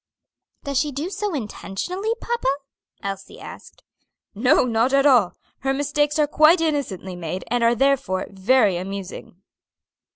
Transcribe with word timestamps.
"Does 0.63 0.79
she 0.79 0.91
do 0.91 1.11
so 1.11 1.35
intentionally, 1.35 2.11
papa?" 2.19 2.47
Elsie 3.03 3.39
asked. 3.39 3.83
"No, 4.33 4.63
not 4.63 4.93
at 4.93 5.05
all; 5.05 5.35
her 5.59 5.75
mistakes 5.75 6.17
are 6.17 6.25
quite 6.25 6.59
innocently 6.59 7.15
made, 7.15 7.43
and 7.51 7.63
are 7.63 7.75
therefore 7.75 8.25
very 8.31 8.77
amusing." 8.77 9.43